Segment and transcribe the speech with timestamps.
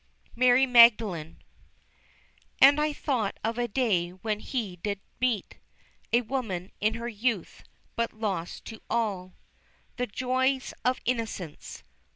[0.35, 1.43] MARY MAGDALENE.
[2.59, 5.59] And I thought of a day when He did meet
[6.11, 7.61] A woman, in her youth,
[7.95, 9.35] but lost to all
[9.97, 11.83] The joys of innocence.